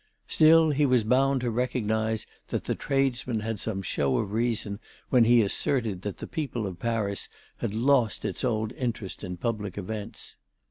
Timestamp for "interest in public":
8.71-9.77